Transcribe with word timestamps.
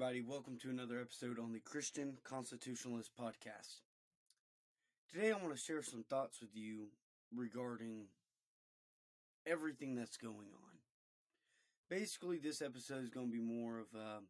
Everybody? 0.00 0.22
Welcome 0.22 0.56
to 0.62 0.70
another 0.70 0.98
episode 0.98 1.38
on 1.38 1.52
the 1.52 1.58
Christian 1.58 2.16
Constitutionalist 2.24 3.10
Podcast. 3.20 3.82
Today, 5.12 5.30
I 5.30 5.36
want 5.36 5.54
to 5.54 5.60
share 5.60 5.82
some 5.82 6.04
thoughts 6.08 6.40
with 6.40 6.48
you 6.54 6.86
regarding 7.36 8.06
everything 9.46 9.94
that's 9.94 10.16
going 10.16 10.32
on. 10.54 10.78
Basically, 11.90 12.38
this 12.38 12.62
episode 12.62 13.02
is 13.04 13.10
going 13.10 13.26
to 13.26 13.32
be 13.32 13.42
more 13.42 13.78
of 13.78 13.88
uh, 13.94 14.20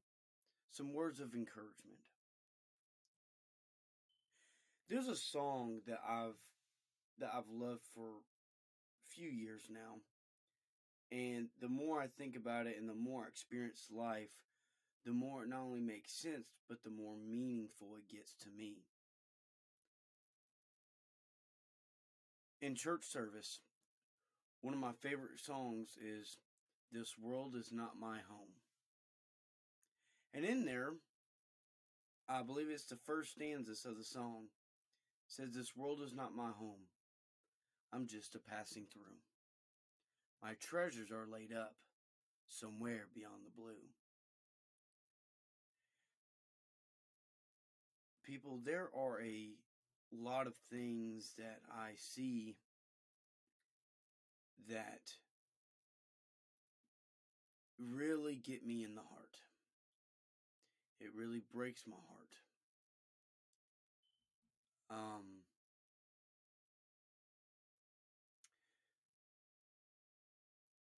some 0.72 0.92
words 0.92 1.20
of 1.20 1.34
encouragement. 1.34 2.00
There's 4.88 5.06
a 5.06 5.14
song 5.14 5.82
that 5.86 6.00
I've 6.04 6.40
that 7.20 7.30
I've 7.32 7.48
loved 7.48 7.84
for 7.94 8.08
a 8.08 9.14
few 9.14 9.28
years 9.28 9.68
now, 9.70 10.00
and 11.16 11.46
the 11.60 11.68
more 11.68 12.00
I 12.00 12.08
think 12.08 12.34
about 12.34 12.66
it, 12.66 12.74
and 12.76 12.88
the 12.88 12.94
more 12.94 13.22
I 13.22 13.28
experience 13.28 13.86
life 13.94 14.30
the 15.04 15.12
more 15.12 15.42
it 15.42 15.48
not 15.48 15.60
only 15.60 15.80
makes 15.80 16.12
sense, 16.12 16.46
but 16.68 16.82
the 16.82 16.90
more 16.90 17.14
meaningful 17.16 17.96
it 17.96 18.14
gets 18.14 18.34
to 18.42 18.48
me. 18.56 18.84
In 22.60 22.74
church 22.74 23.04
service, 23.04 23.60
one 24.60 24.74
of 24.74 24.80
my 24.80 24.92
favorite 25.00 25.40
songs 25.42 25.96
is 25.96 26.36
This 26.92 27.14
World 27.18 27.54
Is 27.56 27.72
Not 27.72 27.98
My 27.98 28.18
Home. 28.28 28.52
And 30.34 30.44
in 30.44 30.66
there, 30.66 30.92
I 32.28 32.42
believe 32.42 32.68
it's 32.68 32.84
the 32.84 32.98
first 33.06 33.32
stanzas 33.32 33.86
of 33.86 33.96
the 33.96 34.04
song, 34.04 34.48
says, 35.26 35.52
This 35.52 35.74
world 35.74 36.00
is 36.04 36.14
not 36.14 36.36
my 36.36 36.50
home. 36.50 36.86
I'm 37.92 38.06
just 38.06 38.34
a 38.34 38.38
passing 38.38 38.86
through. 38.92 39.18
My 40.42 40.54
treasures 40.60 41.10
are 41.10 41.26
laid 41.26 41.52
up 41.52 41.74
somewhere 42.48 43.06
beyond 43.14 43.44
the 43.44 43.60
blue. 43.60 43.88
People, 48.30 48.60
there 48.64 48.88
are 48.96 49.20
a 49.20 49.48
lot 50.12 50.46
of 50.46 50.54
things 50.70 51.32
that 51.36 51.58
I 51.72 51.90
see 51.96 52.54
that 54.68 55.00
really 57.78 58.36
get 58.36 58.64
me 58.64 58.84
in 58.84 58.94
the 58.94 59.00
heart. 59.00 59.36
It 61.00 61.08
really 61.16 61.42
breaks 61.52 61.82
my 61.88 61.96
heart. 62.08 62.36
Um, 64.90 65.24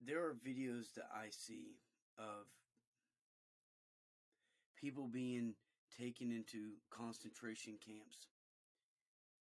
there 0.04 0.22
are 0.22 0.34
videos 0.46 0.92
that 0.96 1.08
I 1.14 1.28
see 1.30 1.76
of 2.18 2.46
people 4.78 5.06
being 5.06 5.54
taken 5.98 6.30
into 6.30 6.78
concentration 6.90 7.74
camps 7.84 8.28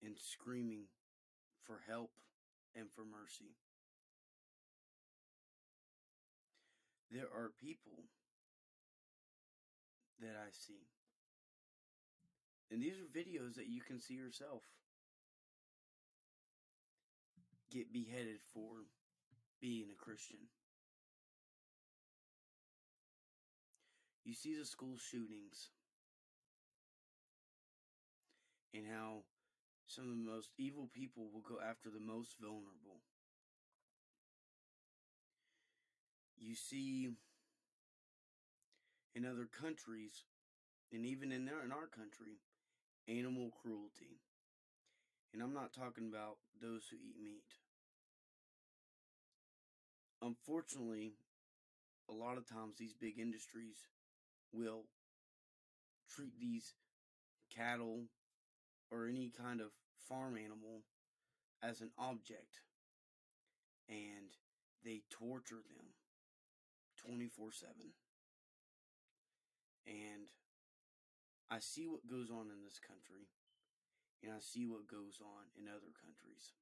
and 0.04 0.16
screaming 0.18 0.86
for 1.64 1.80
help 1.88 2.12
and 2.76 2.92
for 2.92 3.02
mercy. 3.02 3.56
There 7.12 7.30
are 7.36 7.52
people 7.62 8.06
that 10.22 10.36
I 10.38 10.50
see. 10.52 10.88
And 12.72 12.82
these 12.82 12.96
are 12.96 13.20
videos 13.20 13.56
that 13.56 13.68
you 13.68 13.82
can 13.82 14.00
see 14.00 14.14
yourself 14.14 14.64
get 17.70 17.92
beheaded 17.92 18.40
for 18.54 18.88
being 19.62 19.88
a 19.92 20.04
Christian. 20.04 20.40
You 24.24 24.34
see 24.34 24.56
the 24.58 24.66
school 24.66 24.96
shootings 24.98 25.70
and 28.74 28.86
how 28.88 29.24
some 29.86 30.06
of 30.06 30.12
the 30.12 30.32
most 30.32 30.50
evil 30.58 30.90
people 30.94 31.30
will 31.34 31.42
go 31.42 31.60
after 31.62 31.90
the 31.90 32.00
most 32.00 32.36
vulnerable. 32.40 33.02
You 36.38 36.56
see 36.56 37.10
in 39.16 39.26
other 39.26 39.46
countries, 39.46 40.24
and 40.92 41.06
even 41.06 41.32
in 41.32 41.50
our, 41.50 41.64
in 41.64 41.72
our 41.72 41.88
country, 41.88 42.40
animal 43.08 43.52
cruelty. 43.62 44.22
And 45.34 45.42
I'm 45.42 45.54
not 45.54 45.74
talking 45.74 46.08
about 46.08 46.38
those 46.62 46.88
who 46.90 46.98
eat 46.98 47.16
meat. 47.22 47.44
Unfortunately, 50.22 51.14
a 52.10 52.14
lot 52.14 52.38
of 52.38 52.48
times 52.48 52.78
these 52.78 52.94
big 52.94 53.20
industries 53.20 53.88
will 54.54 54.84
treat 56.14 56.40
these 56.40 56.76
cattle 57.56 58.04
or 58.92 59.08
any 59.08 59.32
kind 59.32 59.62
of 59.62 59.68
farm 60.08 60.36
animal 60.36 60.84
as 61.64 61.82
an 61.82 61.92
object 61.98 62.60
and 63.88 64.38
they 64.84 65.02
torture 65.10 65.62
them 65.68 65.94
24 66.98 67.52
7. 67.52 67.72
And 69.88 70.30
I 71.50 71.60
see 71.60 71.88
what 71.88 72.08
goes 72.08 72.30
on 72.30 72.48
in 72.48 72.64
this 72.64 72.80
country, 72.80 73.28
and 74.24 74.32
I 74.32 74.40
see 74.40 74.66
what 74.66 74.88
goes 74.88 75.20
on 75.20 75.50
in 75.58 75.68
other 75.68 75.92
countries. 75.92 76.54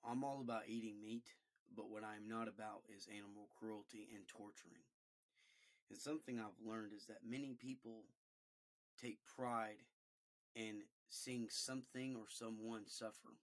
I'm 0.00 0.24
all 0.24 0.40
about 0.40 0.70
eating 0.70 1.02
meat, 1.02 1.36
but 1.74 1.90
what 1.90 2.04
I'm 2.04 2.24
not 2.24 2.48
about 2.48 2.88
is 2.88 3.10
animal 3.10 3.52
cruelty 3.58 4.08
and 4.14 4.24
torturing. 4.26 4.88
And 5.90 5.98
something 5.98 6.38
I've 6.38 6.64
learned 6.64 6.92
is 6.96 7.04
that 7.06 7.28
many 7.28 7.52
people 7.58 8.06
take 9.00 9.18
pride 9.36 9.82
in 10.54 10.82
seeing 11.08 11.48
something 11.48 12.16
or 12.16 12.26
someone 12.28 12.82
suffer. 12.86 13.38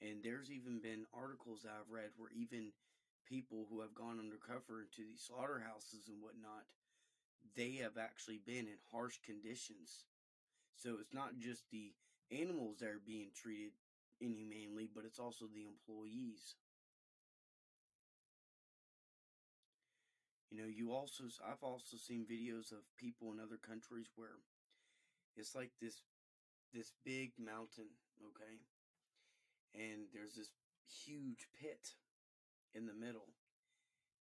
And 0.00 0.22
there's 0.22 0.50
even 0.50 0.80
been 0.80 1.04
articles 1.12 1.66
I've 1.66 1.92
read 1.92 2.10
where 2.16 2.30
even 2.34 2.72
people 3.28 3.66
who 3.70 3.80
have 3.80 3.94
gone 3.94 4.18
undercover 4.18 4.82
into 4.82 5.06
these 5.06 5.20
slaughterhouses 5.20 6.08
and 6.08 6.22
whatnot, 6.22 6.64
they 7.56 7.82
have 7.82 7.98
actually 7.98 8.40
been 8.44 8.66
in 8.66 8.80
harsh 8.90 9.18
conditions. 9.24 10.06
So 10.74 10.96
it's 11.00 11.12
not 11.12 11.38
just 11.38 11.70
the 11.70 11.92
animals 12.32 12.78
that 12.80 12.88
are 12.88 13.02
being 13.04 13.28
treated 13.34 13.72
inhumanely, 14.20 14.88
but 14.92 15.04
it's 15.04 15.18
also 15.18 15.44
the 15.46 15.66
employees. 15.66 16.56
You 20.50 20.58
know, 20.58 20.68
you 20.68 20.90
also 20.90 21.24
I've 21.46 21.62
also 21.62 21.96
seen 21.96 22.26
videos 22.26 22.74
of 22.74 22.82
people 22.98 23.30
in 23.30 23.38
other 23.38 23.58
countries 23.62 24.10
where 24.16 24.42
it's 25.36 25.54
like 25.54 25.70
this 25.80 26.02
this 26.74 26.92
big 27.06 27.30
mountain, 27.38 27.94
okay? 28.18 28.58
And 29.74 30.10
there's 30.12 30.34
this 30.34 30.50
huge 30.90 31.46
pit 31.54 31.94
in 32.74 32.86
the 32.86 32.94
middle. 32.94 33.30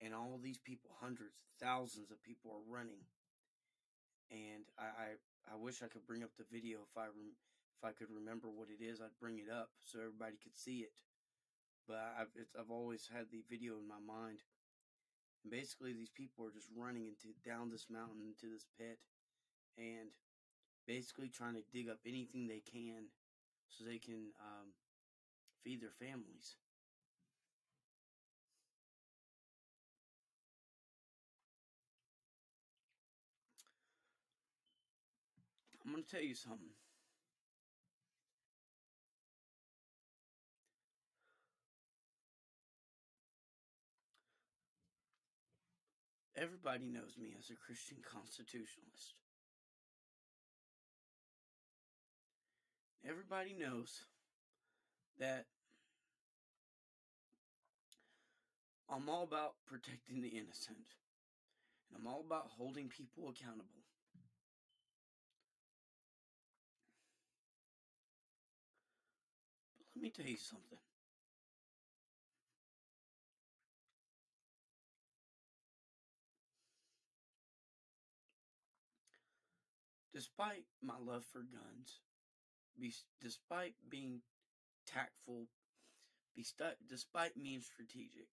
And 0.04 0.14
all 0.14 0.38
these 0.38 0.60
people, 0.60 0.92
hundreds, 1.00 1.40
thousands 1.60 2.12
of 2.12 2.22
people 2.22 2.52
are 2.52 2.68
running. 2.68 3.08
And 4.30 4.68
I 4.78 5.16
I, 5.16 5.54
I 5.54 5.56
wish 5.56 5.80
I 5.80 5.88
could 5.88 6.06
bring 6.06 6.24
up 6.24 6.36
the 6.36 6.52
video 6.52 6.84
if 6.84 6.92
I 7.00 7.08
rem, 7.08 7.40
if 7.80 7.88
I 7.88 7.96
could 7.96 8.12
remember 8.12 8.52
what 8.52 8.68
it 8.68 8.84
is, 8.84 9.00
I'd 9.00 9.16
bring 9.24 9.40
it 9.40 9.48
up 9.48 9.72
so 9.80 10.04
everybody 10.04 10.36
could 10.44 10.60
see 10.60 10.84
it. 10.84 10.92
But 11.88 12.04
I've 12.20 12.36
I've 12.60 12.72
always 12.72 13.08
had 13.08 13.32
the 13.32 13.48
video 13.48 13.80
in 13.80 13.88
my 13.88 14.04
mind 14.04 14.44
and 15.48 15.52
basically, 15.52 15.94
these 15.94 16.10
people 16.10 16.46
are 16.46 16.52
just 16.52 16.68
running 16.76 17.08
into 17.08 17.32
down 17.48 17.72
this 17.72 17.86
mountain 17.90 18.20
into 18.20 18.54
this 18.54 18.66
pit, 18.78 19.00
and 19.78 20.12
basically 20.86 21.30
trying 21.30 21.54
to 21.54 21.64
dig 21.72 21.88
up 21.88 22.00
anything 22.06 22.48
they 22.48 22.60
can 22.60 23.08
so 23.70 23.86
they 23.86 23.98
can 23.98 24.36
um, 24.42 24.76
feed 25.64 25.82
their 25.82 25.96
families. 25.96 26.58
I'm 35.86 35.94
going 35.94 36.04
to 36.04 36.10
tell 36.10 36.22
you 36.22 36.36
something. 36.36 36.76
Everybody 46.38 46.86
knows 46.86 47.18
me 47.20 47.34
as 47.40 47.50
a 47.50 47.56
Christian 47.56 47.98
constitutionalist. 48.14 49.16
Everybody 53.04 53.56
knows 53.60 54.06
that 55.18 55.46
I'm 58.88 59.10
all 59.10 59.24
about 59.24 59.54
protecting 59.66 60.22
the 60.22 60.30
innocent. 60.30 60.78
And 61.90 62.00
I'm 62.00 62.06
all 62.08 62.24
about 62.26 62.50
holding 62.58 62.88
people 62.88 63.30
accountable. 63.30 63.82
But 69.78 69.88
let 69.96 70.04
me 70.04 70.10
tell 70.12 70.26
you 70.26 70.38
something. 70.38 70.78
Despite 80.18 80.66
my 80.82 80.98
love 80.98 81.24
for 81.32 81.46
guns, 81.46 82.02
be, 82.82 82.92
despite 83.22 83.76
being 83.88 84.22
tactful, 84.88 85.46
be 86.36 86.42
stu- 86.42 86.82
despite 86.90 87.38
being 87.40 87.62
strategic, 87.62 88.26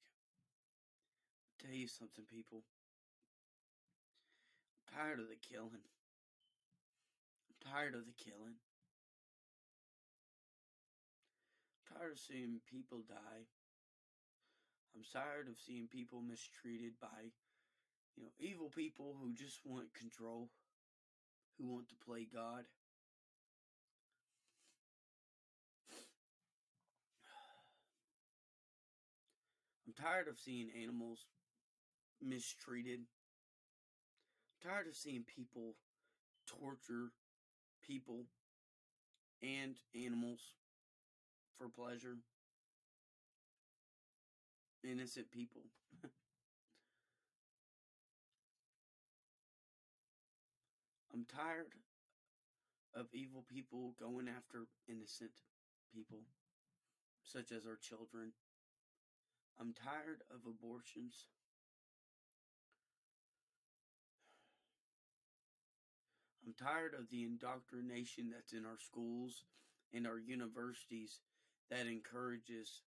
I'll 1.45 1.69
tell 1.69 1.77
you 1.77 1.87
something, 1.87 2.25
people. 2.25 2.65
I'm 4.89 4.97
tired 4.97 5.21
of 5.21 5.29
the 5.29 5.37
killing. 5.37 5.85
I'm 7.53 7.71
tired 7.71 7.95
of 7.95 8.07
the 8.07 8.17
killing. 8.17 8.57
I'm 11.77 11.99
tired 11.99 12.13
of 12.13 12.19
seeing 12.19 12.61
people 12.65 13.05
die. 13.07 13.45
I'm 14.97 15.05
tired 15.13 15.49
of 15.49 15.61
seeing 15.61 15.87
people 15.93 16.23
mistreated 16.23 16.95
by, 16.99 17.29
you 18.17 18.23
know, 18.23 18.31
evil 18.39 18.71
people 18.75 19.17
who 19.21 19.35
just 19.35 19.61
want 19.67 19.93
control, 19.93 20.49
who 21.59 21.67
want 21.67 21.89
to 21.89 21.95
play 22.07 22.27
God. 22.33 22.65
I'm 29.87 29.93
tired 29.93 30.29
of 30.29 30.39
seeing 30.39 30.71
animals 30.83 31.27
mistreated. 32.23 33.01
I'm 34.63 34.71
tired 34.71 34.89
of 34.89 34.97
seeing 34.97 35.25
people 35.25 35.77
torture 36.47 37.11
people 37.87 38.25
and 39.43 39.77
animals 39.95 40.41
for 41.59 41.69
pleasure. 41.69 42.17
Innocent 44.83 45.31
people. 45.31 45.63
I'm 51.15 51.27
tired 51.31 51.71
of 52.93 53.07
evil 53.15 53.45
people 53.49 53.95
going 54.01 54.27
after 54.27 54.67
innocent 54.89 55.31
people, 55.95 56.23
such 57.23 57.53
as 57.53 57.67
our 57.67 57.79
children. 57.81 58.33
I'm 59.61 59.73
tired 59.75 60.23
of 60.29 60.41
abortions. 60.45 61.29
I'm 66.45 66.55
tired 66.55 66.95
of 66.99 67.09
the 67.11 67.23
indoctrination 67.23 68.31
that's 68.33 68.53
in 68.53 68.67
our 68.67 68.79
schools 68.85 69.45
and 69.93 70.09
our 70.09 70.19
universities 70.19 71.21
that 71.71 71.87
encourages 71.87 72.83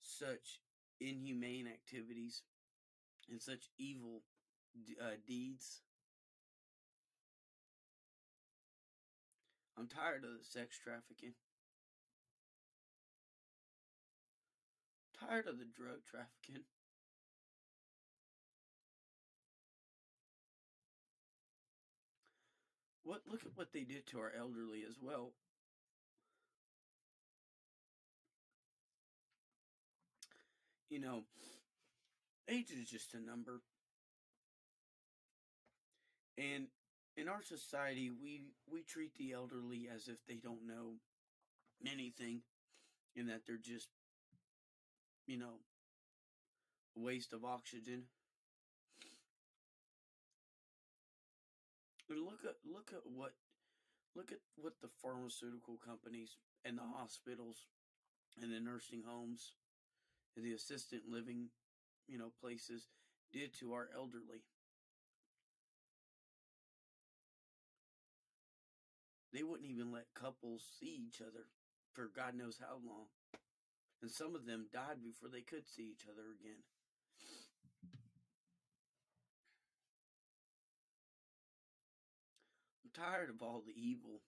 such 0.00 0.60
inhumane 1.00 1.66
activities 1.66 2.42
and 3.28 3.42
such 3.42 3.70
evil 3.76 4.22
uh, 5.00 5.16
deeds. 5.26 5.82
I'm 9.82 9.88
tired 9.88 10.22
of 10.22 10.38
the 10.38 10.44
sex 10.44 10.78
trafficking. 10.78 11.32
Tired 15.18 15.48
of 15.48 15.58
the 15.58 15.64
drug 15.64 16.04
trafficking. 16.08 16.62
What 23.02 23.22
look 23.26 23.40
at 23.44 23.56
what 23.56 23.72
they 23.72 23.82
did 23.82 24.06
to 24.08 24.20
our 24.20 24.30
elderly 24.38 24.84
as 24.88 24.98
well. 25.02 25.32
You 30.90 31.00
know, 31.00 31.24
age 32.48 32.70
is 32.70 32.88
just 32.88 33.14
a 33.14 33.20
number. 33.20 33.62
And 36.38 36.68
in 37.16 37.28
our 37.28 37.42
society, 37.42 38.10
we 38.10 38.42
we 38.70 38.82
treat 38.82 39.14
the 39.16 39.32
elderly 39.32 39.88
as 39.94 40.08
if 40.08 40.18
they 40.26 40.36
don't 40.36 40.66
know 40.66 40.94
anything 41.86 42.40
and 43.16 43.28
that 43.28 43.42
they're 43.46 43.56
just 43.56 43.88
you 45.26 45.38
know 45.38 45.60
a 46.96 47.00
waste 47.00 47.32
of 47.32 47.44
oxygen. 47.44 48.04
And 52.08 52.24
look 52.24 52.44
at 52.44 52.56
look 52.64 52.92
at 52.92 53.02
what 53.04 53.32
look 54.14 54.32
at 54.32 54.38
what 54.56 54.74
the 54.80 54.88
pharmaceutical 55.00 55.78
companies 55.84 56.36
and 56.64 56.76
the 56.76 56.82
hospitals 56.96 57.66
and 58.40 58.52
the 58.52 58.60
nursing 58.60 59.02
homes 59.06 59.52
and 60.36 60.44
the 60.44 60.52
assistant 60.52 61.02
living, 61.08 61.48
you 62.06 62.18
know, 62.18 62.32
places 62.40 62.88
did 63.32 63.54
to 63.60 63.72
our 63.72 63.88
elderly. 63.96 64.44
They 69.32 69.42
wouldn't 69.42 69.70
even 69.70 69.90
let 69.90 70.14
couples 70.14 70.62
see 70.78 71.06
each 71.08 71.20
other 71.20 71.46
for 71.94 72.10
God 72.14 72.34
knows 72.34 72.58
how 72.60 72.74
long. 72.74 73.06
And 74.02 74.10
some 74.10 74.34
of 74.34 74.46
them 74.46 74.66
died 74.72 75.02
before 75.02 75.28
they 75.28 75.42
could 75.42 75.68
see 75.68 75.90
each 75.92 76.06
other 76.10 76.22
again. 76.38 76.62
I'm 82.84 82.90
tired 82.92 83.30
of 83.30 83.40
all 83.42 83.62
the 83.64 83.74
evil. 83.74 84.20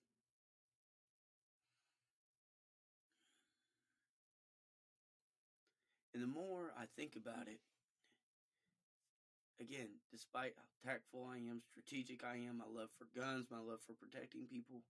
And 6.14 6.22
the 6.22 6.28
more 6.28 6.72
I 6.78 6.84
think 6.96 7.16
about 7.16 7.48
it, 7.48 7.58
again, 9.60 9.88
despite 10.10 10.54
how 10.56 10.90
tactful 10.90 11.28
I 11.30 11.36
am, 11.36 11.62
strategic 11.70 12.24
I 12.24 12.36
am, 12.48 12.58
my 12.58 12.70
love 12.70 12.90
for 12.98 13.06
guns, 13.18 13.46
my 13.50 13.58
love 13.58 13.80
for 13.86 13.94
protecting 13.94 14.46
people, 14.46 14.82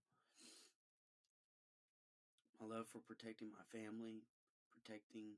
my 2.61 2.77
love 2.77 2.87
for 2.93 3.01
protecting 3.01 3.49
my 3.53 3.65
family, 3.79 4.25
protecting, 4.73 5.37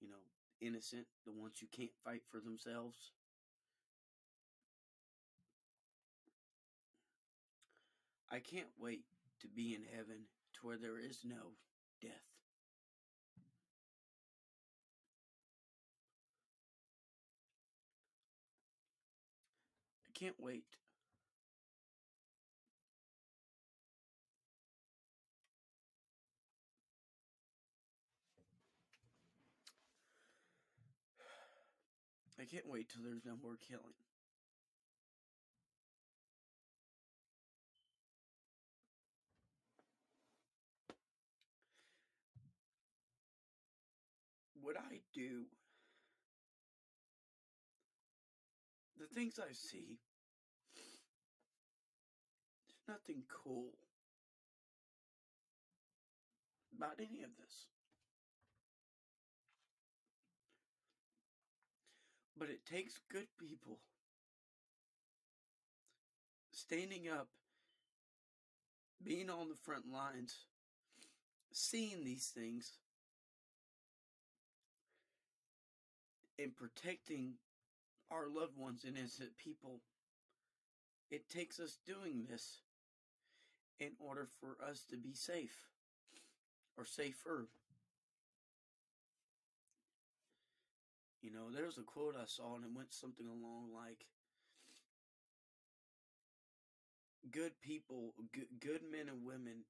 you 0.00 0.08
know, 0.08 0.22
innocent, 0.60 1.06
the 1.24 1.32
ones 1.32 1.58
who 1.60 1.66
can't 1.72 1.94
fight 2.04 2.22
for 2.30 2.40
themselves. 2.40 3.12
I 8.30 8.38
can't 8.38 8.72
wait 8.80 9.04
to 9.40 9.48
be 9.48 9.74
in 9.74 9.82
heaven 9.94 10.24
to 10.54 10.66
where 10.66 10.78
there 10.78 10.98
is 10.98 11.20
no 11.24 11.52
death. 12.00 12.31
Can't 20.22 20.38
wait. 20.38 20.62
I 32.38 32.44
can't 32.44 32.68
wait 32.68 32.88
till 32.88 33.02
there's 33.02 33.24
no 33.24 33.32
more 33.42 33.56
killing. 33.68 33.82
What 44.60 44.76
I 44.76 45.00
do, 45.12 45.46
the 49.00 49.06
things 49.12 49.40
I 49.40 49.52
see, 49.52 49.98
nothing 52.88 53.22
cool 53.28 53.70
about 56.76 56.94
any 56.98 57.22
of 57.22 57.30
this. 57.38 57.66
But 62.38 62.48
it 62.48 62.66
takes 62.66 62.98
good 63.10 63.28
people 63.38 63.78
standing 66.50 67.08
up, 67.08 67.28
being 69.04 69.30
on 69.30 69.48
the 69.48 69.54
front 69.54 69.84
lines, 69.92 70.46
seeing 71.52 72.04
these 72.04 72.32
things, 72.34 72.78
and 76.38 76.56
protecting 76.56 77.34
our 78.10 78.28
loved 78.28 78.58
ones 78.58 78.84
and 78.84 78.96
innocent 78.96 79.36
people. 79.38 79.80
It 81.10 81.28
takes 81.28 81.60
us 81.60 81.78
doing 81.86 82.24
this 82.28 82.62
in 83.80 83.90
order 83.98 84.28
for 84.40 84.56
us 84.68 84.84
to 84.90 84.96
be 84.96 85.14
safe 85.14 85.68
or 86.76 86.84
safer. 86.84 87.48
You 91.20 91.30
know, 91.32 91.50
there's 91.54 91.78
a 91.78 91.82
quote 91.82 92.16
I 92.20 92.26
saw 92.26 92.56
and 92.56 92.64
it 92.64 92.70
went 92.74 92.92
something 92.92 93.26
along 93.26 93.68
like 93.74 94.06
good 97.30 97.52
people, 97.60 98.14
good, 98.32 98.48
good 98.60 98.80
men 98.90 99.08
and 99.08 99.24
women 99.24 99.64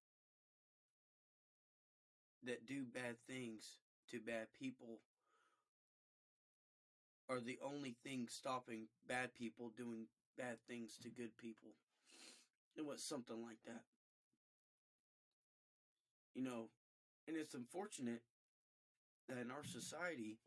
that 2.45 2.67
do 2.67 2.85
bad 2.85 3.17
things 3.29 3.79
to 4.11 4.19
bad 4.19 4.47
people 4.59 5.01
are 7.29 7.41
the 7.41 7.59
only 7.65 7.97
thing 8.03 8.27
stopping 8.29 8.87
bad 9.07 9.35
people 9.35 9.71
doing 9.77 10.07
bad 10.37 10.57
things 10.69 10.99
to 11.03 11.09
good 11.09 11.37
people. 11.37 11.71
It 12.77 12.85
was 12.85 13.03
something 13.03 13.41
like 13.43 13.59
that. 13.67 13.83
You 16.35 16.43
know, 16.43 16.69
and 17.29 17.37
it's 17.37 17.55
unfortunate 17.55 18.23
that 19.29 19.39
in 19.39 19.51
our 19.51 19.65
society, 19.65 20.39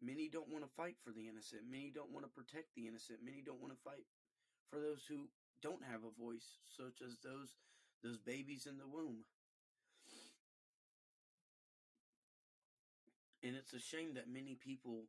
many 0.00 0.28
don't 0.28 0.50
want 0.50 0.64
to 0.64 0.70
fight 0.76 0.96
for 1.02 1.10
the 1.10 1.28
innocent. 1.28 1.62
Many 1.70 1.90
don't 1.94 2.12
want 2.12 2.24
to 2.24 2.30
protect 2.30 2.74
the 2.74 2.86
innocent. 2.86 3.18
Many 3.24 3.42
don't 3.44 3.60
want 3.60 3.72
to 3.74 3.84
fight 3.84 4.06
for 4.70 4.78
those 4.78 5.04
who 5.08 5.28
don't 5.62 5.84
have 5.84 6.00
a 6.04 6.20
voice, 6.20 6.58
such 6.76 7.02
as 7.04 7.18
those 7.22 7.56
those 8.02 8.18
babies 8.18 8.66
in 8.68 8.76
the 8.76 8.86
womb. 8.86 9.24
And 13.42 13.56
it's 13.56 13.72
a 13.72 13.80
shame 13.80 14.14
that 14.14 14.28
many 14.28 14.54
people, 14.54 15.08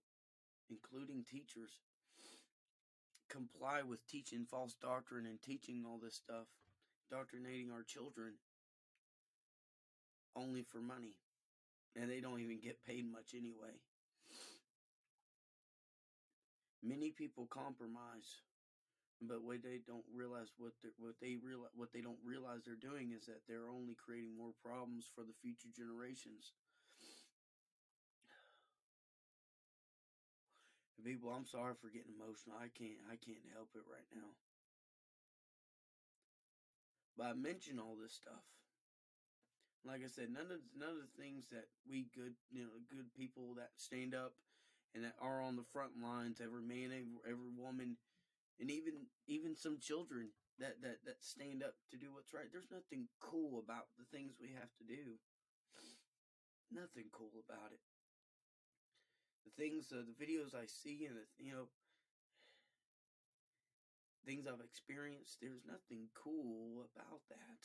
including 0.69 1.23
teachers, 1.23 1.79
comply 3.29 3.81
with 3.81 4.07
teaching 4.07 4.45
false 4.49 4.75
doctrine 4.81 5.25
and 5.25 5.41
teaching 5.41 5.83
all 5.85 5.99
this 6.01 6.15
stuff, 6.15 6.47
doctrinating 7.11 7.71
our 7.71 7.83
children 7.83 8.35
only 10.35 10.63
for 10.63 10.79
money. 10.79 11.15
And 11.95 12.11
they 12.11 12.19
don't 12.19 12.41
even 12.41 12.59
get 12.59 12.83
paid 12.83 13.09
much 13.09 13.31
anyway. 13.33 13.79
Many 16.83 17.09
people 17.11 17.47
compromise, 17.49 18.43
but 19.21 19.41
what 19.41 19.63
they 19.63 19.79
don't 19.87 20.05
realize 20.13 20.51
what 20.57 20.73
they 20.83 20.91
what 20.99 21.15
they 21.21 21.39
realize 21.41 21.73
what 21.73 21.89
they 21.93 22.01
don't 22.01 22.21
realize 22.21 22.61
they're 22.61 22.77
doing 22.77 23.15
is 23.15 23.25
that 23.25 23.41
they're 23.47 23.71
only 23.71 23.95
creating 23.95 24.37
more 24.37 24.53
problems 24.61 25.07
for 25.15 25.23
the 25.23 25.33
future 25.41 25.71
generations. 25.73 26.53
People, 31.05 31.29
I'm 31.29 31.45
sorry 31.45 31.77
for 31.77 31.93
getting 31.93 32.17
emotional. 32.17 32.57
I 32.57 32.69
can't 32.73 33.01
I 33.07 33.15
can't 33.17 33.45
help 33.53 33.69
it 33.73 33.85
right 33.85 34.09
now. 34.13 34.33
But 37.17 37.27
I 37.29 37.33
mention 37.33 37.79
all 37.79 37.95
this 37.95 38.13
stuff 38.13 38.43
like 39.85 40.01
I 40.01 40.09
said, 40.09 40.33
none 40.33 40.49
of 40.49 40.59
none 40.73 40.97
of 40.97 41.01
the 41.05 41.15
things 41.21 41.47
that 41.53 41.69
we 41.87 42.09
good 42.15 42.33
you 42.49 42.65
know 42.65 42.73
good 42.89 43.13
people 43.13 43.53
that 43.57 43.77
stand 43.77 44.13
up 44.13 44.33
and 44.93 45.03
that 45.03 45.15
are 45.21 45.41
on 45.41 45.55
the 45.55 45.67
front 45.71 45.99
lines, 46.01 46.39
every 46.41 46.63
man, 46.63 46.89
every, 46.89 47.19
every 47.27 47.53
woman, 47.53 47.97
and 48.59 48.71
even 48.71 49.05
even 49.27 49.55
some 49.55 49.77
children 49.79 50.33
that 50.59 50.81
that 50.81 51.05
that 51.05 51.21
stand 51.21 51.61
up 51.61 51.75
to 51.91 51.97
do 51.97 52.13
what's 52.13 52.33
right. 52.33 52.49
There's 52.51 52.71
nothing 52.71 53.07
cool 53.19 53.59
about 53.59 53.93
the 53.99 54.07
things 54.09 54.39
we 54.41 54.55
have 54.57 54.73
to 54.81 54.85
do. 54.87 55.19
Nothing 56.73 57.13
cool 57.13 57.45
about 57.45 57.69
it. 57.69 57.83
The 59.45 59.53
things, 59.53 59.93
uh, 59.93 60.01
the 60.01 60.17
videos 60.17 60.57
I 60.57 60.65
see, 60.65 61.05
and 61.05 61.13
the, 61.13 61.25
you 61.37 61.53
know, 61.53 61.69
things 64.25 64.49
I've 64.49 64.65
experienced. 64.65 65.37
There's 65.37 65.61
nothing 65.69 66.09
cool 66.17 66.89
about 66.89 67.21
that 67.29 67.61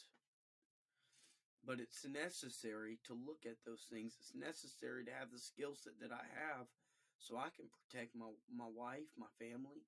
but 1.67 1.81
it's 1.81 2.07
necessary 2.09 2.99
to 3.05 3.12
look 3.12 3.45
at 3.45 3.61
those 3.67 3.85
things. 3.93 4.17
It's 4.19 4.35
necessary 4.35 5.05
to 5.05 5.12
have 5.12 5.31
the 5.31 5.38
skill 5.38 5.76
set 5.76 6.00
that 6.00 6.12
I 6.12 6.25
have 6.49 6.67
so 7.21 7.37
I 7.37 7.52
can 7.52 7.69
protect 7.69 8.17
my, 8.17 8.33
my 8.49 8.69
wife, 8.69 9.12
my 9.21 9.29
family, 9.37 9.85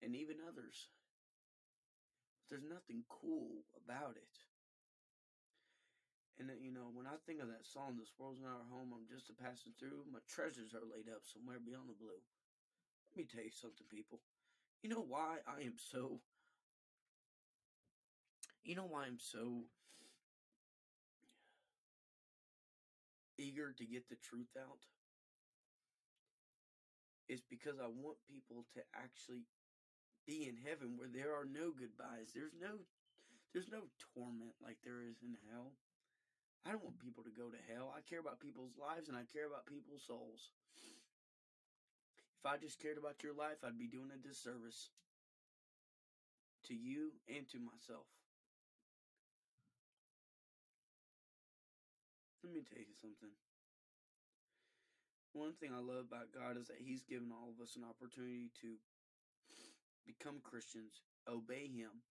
and 0.00 0.16
even 0.16 0.40
others. 0.40 0.88
There's 2.48 2.64
nothing 2.64 3.04
cool 3.12 3.68
about 3.76 4.16
it. 4.16 4.34
And, 6.40 6.48
uh, 6.48 6.56
you 6.56 6.72
know, 6.72 6.88
when 6.94 7.04
I 7.04 7.18
think 7.26 7.42
of 7.42 7.50
that 7.52 7.66
song, 7.66 7.98
This 7.98 8.14
World's 8.16 8.40
Not 8.40 8.56
Our 8.56 8.70
Home, 8.72 8.94
I'm 8.94 9.10
just 9.10 9.28
a 9.28 9.36
passing 9.36 9.74
through, 9.76 10.08
my 10.08 10.22
treasures 10.24 10.72
are 10.72 10.86
laid 10.86 11.10
up 11.10 11.26
somewhere 11.28 11.60
beyond 11.60 11.90
the 11.90 11.98
blue. 11.98 12.22
Let 13.12 13.16
me 13.18 13.26
tell 13.26 13.44
you 13.44 13.52
something, 13.52 13.84
people. 13.90 14.22
You 14.80 14.88
know 14.88 15.04
why 15.04 15.42
I 15.44 15.66
am 15.66 15.74
so. 15.76 16.22
You 18.62 18.76
know 18.76 18.86
why 18.86 19.04
I'm 19.04 19.18
so 19.18 19.66
eager 23.38 23.72
to 23.72 23.84
get 23.86 24.08
the 24.08 24.16
truth 24.16 24.52
out 24.58 24.84
is 27.28 27.40
because 27.44 27.76
I 27.78 27.86
want 27.86 28.16
people 28.24 28.64
to 28.74 28.80
actually 28.96 29.44
be 30.26 30.48
in 30.48 30.56
heaven 30.60 30.96
where 30.96 31.08
there 31.08 31.32
are 31.32 31.44
no 31.48 31.72
goodbyes. 31.72 32.32
There's 32.34 32.56
no 32.56 32.84
there's 33.52 33.72
no 33.72 33.88
torment 34.12 34.52
like 34.60 34.76
there 34.84 35.00
is 35.00 35.22
in 35.24 35.36
hell. 35.48 35.72
I 36.66 36.72
don't 36.72 36.84
want 36.84 37.00
people 37.00 37.24
to 37.24 37.32
go 37.32 37.48
to 37.48 37.60
hell. 37.72 37.94
I 37.96 38.04
care 38.04 38.20
about 38.20 38.40
people's 38.40 38.76
lives 38.76 39.08
and 39.08 39.16
I 39.16 39.24
care 39.24 39.46
about 39.46 39.64
people's 39.64 40.04
souls. 40.04 40.52
If 42.38 42.44
I 42.46 42.56
just 42.56 42.78
cared 42.78 42.98
about 42.98 43.22
your 43.22 43.34
life, 43.34 43.64
I'd 43.64 43.78
be 43.78 43.88
doing 43.88 44.10
a 44.14 44.20
disservice 44.20 44.90
to 46.66 46.74
you 46.74 47.12
and 47.28 47.48
to 47.48 47.58
myself. 47.58 48.06
Let 52.44 52.54
me 52.54 52.62
tell 52.62 52.78
you 52.78 52.94
something. 52.94 53.34
One 55.34 55.54
thing 55.58 55.74
I 55.74 55.82
love 55.82 56.06
about 56.06 56.34
God 56.34 56.56
is 56.56 56.68
that 56.68 56.82
He's 56.82 57.02
given 57.02 57.34
all 57.34 57.50
of 57.50 57.58
us 57.62 57.74
an 57.74 57.82
opportunity 57.82 58.50
to 58.62 58.78
become 60.06 60.40
Christians, 60.42 61.02
obey 61.26 61.66
Him, 61.66 62.06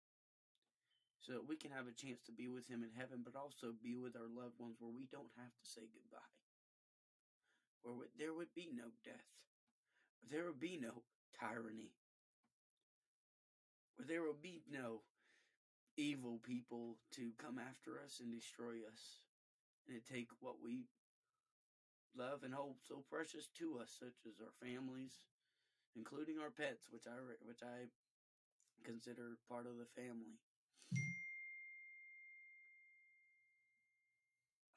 so 1.22 1.34
that 1.34 1.48
we 1.48 1.56
can 1.56 1.72
have 1.72 1.86
a 1.88 1.96
chance 1.96 2.22
to 2.26 2.34
be 2.34 2.50
with 2.50 2.68
Him 2.68 2.82
in 2.82 2.92
heaven, 2.94 3.22
but 3.24 3.38
also 3.38 3.74
be 3.82 3.96
with 3.96 4.18
our 4.18 4.30
loved 4.30 4.58
ones 4.60 4.78
where 4.82 4.94
we 4.94 5.08
don't 5.14 5.32
have 5.38 5.54
to 5.54 5.66
say 5.66 5.86
goodbye. 5.94 6.34
Where 7.82 8.10
there 8.18 8.34
would 8.34 8.54
be 8.54 8.70
no 8.74 8.90
death, 9.06 9.30
there 10.30 10.46
would 10.46 10.60
be 10.60 10.78
no 10.82 11.06
tyranny, 11.38 11.94
where 13.96 14.10
there 14.10 14.26
would 14.26 14.42
be 14.42 14.62
no 14.70 15.06
evil 15.98 16.42
people 16.42 16.98
to 17.14 17.32
come 17.38 17.62
after 17.62 18.02
us 18.04 18.20
and 18.20 18.34
destroy 18.34 18.84
us 18.90 19.25
and 19.88 19.98
it 19.98 20.06
take 20.06 20.30
what 20.40 20.62
we 20.64 20.86
love 22.16 22.44
and 22.44 22.54
hold 22.54 22.78
so 22.82 23.04
precious 23.10 23.50
to 23.60 23.80
us, 23.82 23.92
such 24.00 24.26
as 24.26 24.40
our 24.40 24.54
families, 24.64 25.26
including 25.96 26.40
our 26.40 26.52
pets, 26.52 26.88
which 26.90 27.06
I 27.08 27.16
which 27.44 27.62
I 27.62 27.92
consider 28.84 29.38
part 29.50 29.66
of 29.68 29.78
the 29.78 29.90
family. 29.96 30.40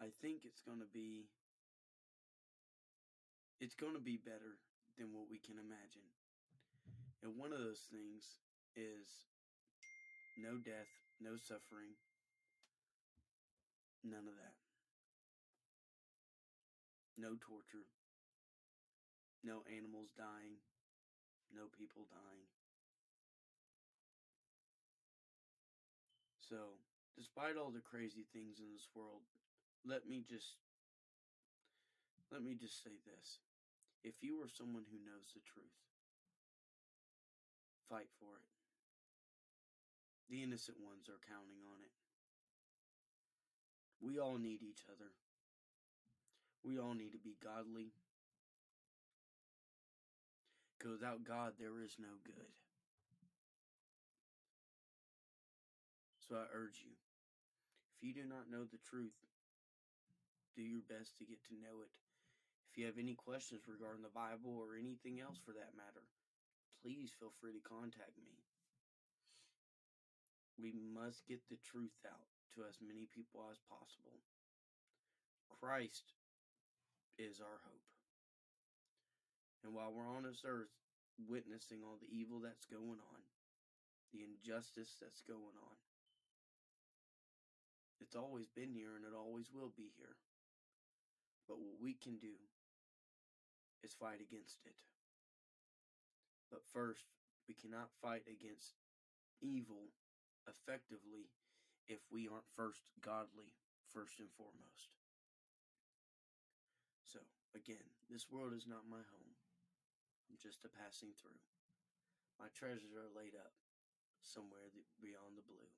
I 0.01 0.15
think 0.23 0.43
it's 0.45 0.63
going 0.63 0.79
to 0.79 0.91
be 0.93 1.27
it's 3.61 3.75
going 3.75 3.95
to 3.95 4.03
be 4.03 4.19
better 4.19 4.59
than 4.99 5.11
what 5.15 5.27
we 5.31 5.39
can 5.39 5.59
imagine. 5.59 6.07
And 7.23 7.35
one 7.35 7.53
of 7.53 7.59
those 7.59 7.87
things 7.91 8.39
is 8.77 9.27
no 10.39 10.59
death, 10.63 10.91
no 11.21 11.35
suffering, 11.35 11.99
none 14.05 14.31
of 14.31 14.39
that. 14.39 14.68
No 17.19 17.35
torture. 17.43 17.91
No 19.43 19.67
animals 19.67 20.15
dying. 20.15 20.63
No 21.51 21.67
people 21.75 22.07
dying. 22.07 22.47
So, 26.39 26.79
despite 27.19 27.59
all 27.59 27.75
the 27.75 27.83
crazy 27.83 28.25
things 28.33 28.63
in 28.63 28.71
this 28.71 28.87
world, 28.95 29.27
let 29.85 30.07
me 30.07 30.23
just 30.23 30.63
let 32.31 32.41
me 32.41 32.55
just 32.55 32.85
say 32.85 33.03
this. 33.03 33.43
If 34.05 34.23
you 34.23 34.39
are 34.45 34.49
someone 34.49 34.87
who 34.87 35.03
knows 35.03 35.35
the 35.35 35.43
truth, 35.43 35.75
fight 37.91 38.09
for 38.21 38.39
it. 38.39 38.49
The 40.31 40.45
innocent 40.45 40.77
ones 40.79 41.09
are 41.09 41.21
counting 41.25 41.65
on 41.67 41.81
it. 41.83 41.93
We 44.01 44.21
all 44.21 44.39
need 44.39 44.63
each 44.63 44.85
other. 44.87 45.11
We 46.69 46.77
all 46.77 46.93
need 46.93 47.17
to 47.17 47.25
be 47.25 47.33
godly. 47.41 47.97
Because 50.77 51.01
without 51.01 51.25
God, 51.25 51.57
there 51.57 51.81
is 51.81 51.97
no 51.97 52.21
good. 52.29 52.53
So 56.29 56.37
I 56.37 56.45
urge 56.53 56.85
you, 56.85 56.93
if 57.97 58.05
you 58.05 58.13
do 58.13 58.29
not 58.29 58.53
know 58.53 58.69
the 58.69 58.85
truth, 58.85 59.17
do 60.53 60.61
your 60.61 60.85
best 60.85 61.17
to 61.17 61.25
get 61.25 61.41
to 61.49 61.57
know 61.57 61.81
it. 61.81 61.89
If 62.69 62.77
you 62.77 62.85
have 62.85 63.01
any 63.01 63.17
questions 63.17 63.65
regarding 63.65 64.05
the 64.05 64.13
Bible 64.13 64.53
or 64.61 64.77
anything 64.77 65.25
else 65.25 65.41
for 65.41 65.57
that 65.57 65.73
matter, 65.73 66.05
please 66.85 67.17
feel 67.17 67.33
free 67.41 67.57
to 67.57 67.65
contact 67.65 68.21
me. 68.21 68.37
We 70.61 70.77
must 70.77 71.25
get 71.25 71.41
the 71.49 71.57
truth 71.65 71.97
out 72.05 72.29
to 72.61 72.69
as 72.69 72.77
many 72.85 73.09
people 73.09 73.49
as 73.49 73.57
possible. 73.65 74.21
Christ 75.49 76.13
is 77.19 77.43
our 77.43 77.59
hope. 77.67 77.89
And 79.67 79.75
while 79.75 79.91
we're 79.91 80.09
on 80.09 80.23
this 80.23 80.47
earth 80.47 80.71
witnessing 81.19 81.83
all 81.83 81.99
the 81.99 82.15
evil 82.15 82.39
that's 82.39 82.65
going 82.71 83.03
on, 83.03 83.21
the 84.15 84.23
injustice 84.23 84.97
that's 85.03 85.21
going 85.27 85.59
on, 85.59 85.77
it's 87.99 88.15
always 88.15 88.47
been 88.49 88.71
here 88.71 88.95
and 88.95 89.03
it 89.03 89.13
always 89.13 89.51
will 89.51 89.75
be 89.75 89.91
here. 89.99 90.15
But 91.51 91.59
what 91.59 91.83
we 91.83 91.99
can 91.99 92.23
do 92.23 92.39
is 93.83 93.99
fight 93.99 94.23
against 94.23 94.63
it. 94.65 94.79
But 96.51 96.63
first, 96.73 97.05
we 97.49 97.55
cannot 97.55 97.91
fight 98.01 98.25
against 98.31 98.79
evil 99.43 99.91
effectively 100.47 101.29
if 101.89 102.01
we 102.13 102.29
aren't 102.29 102.49
first 102.57 102.85
godly, 103.01 103.53
first 103.93 104.21
and 104.21 104.29
foremost. 104.37 104.93
Again, 107.57 107.89
this 108.13 108.29
world 108.29 108.53
is 108.53 108.69
not 108.69 108.89
my 108.89 109.01
home. 109.01 109.33
I'm 110.29 110.37
just 110.37 110.65
a 110.65 110.71
passing 110.73 111.17
through. 111.17 111.41
My 112.37 112.53
treasures 112.53 112.93
are 112.93 113.09
laid 113.17 113.33
up 113.35 113.57
somewhere 114.21 114.69
beyond 115.01 115.35
the 115.35 115.49
blue. 115.49 115.73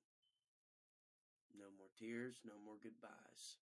No 1.55 1.71
more 1.75 1.91
tears, 1.95 2.43
no 2.43 2.55
more 2.59 2.79
goodbyes. 2.79 3.59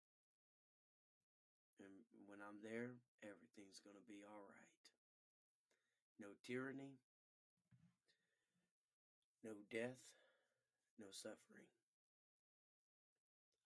And 1.78 2.04
when 2.26 2.40
I'm 2.42 2.58
there, 2.64 2.98
everything's 3.22 3.80
going 3.84 3.96
to 3.96 4.08
be 4.08 4.24
all 4.26 4.44
right. 4.48 4.84
No 6.18 6.34
tyranny, 6.42 6.98
no 9.44 9.54
death, 9.70 10.02
no 10.98 11.06
suffering. 11.14 11.70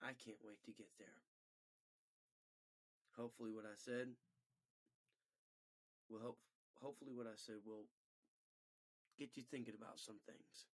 I 0.04 0.12
can't 0.18 0.42
wait 0.44 0.60
to 0.68 0.76
get 0.76 0.92
there. 0.98 1.22
Hopefully, 3.16 3.52
what 3.54 3.64
I 3.64 3.76
said 3.76 4.12
will 6.12 6.20
help. 6.20 6.38
Hopefully, 6.84 7.16
what 7.16 7.24
I 7.24 7.40
said 7.40 7.64
will 7.64 7.88
get 9.16 9.32
you 9.40 9.42
thinking 9.48 9.72
about 9.72 9.96
some 9.96 10.20
things. 10.28 10.68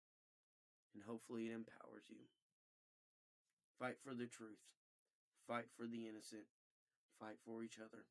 And 0.95 1.03
hopefully, 1.03 1.51
it 1.51 1.59
empowers 1.59 2.07
you. 2.07 2.31
Fight 3.83 3.99
for 3.99 4.15
the 4.15 4.31
truth. 4.31 4.63
Fight 5.51 5.67
for 5.75 5.91
the 5.91 6.07
innocent. 6.07 6.47
Fight 7.19 7.43
for 7.43 7.67
each 7.67 7.83
other. 7.83 8.07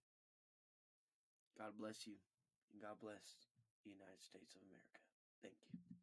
God 1.55 1.79
bless 1.79 2.03
you. 2.03 2.19
And 2.75 2.83
God 2.83 2.99
bless 2.99 3.47
the 3.87 3.95
United 3.95 4.19
States 4.19 4.51
of 4.59 4.61
America. 4.67 4.99
Thank 5.39 5.55
you. 5.71 6.02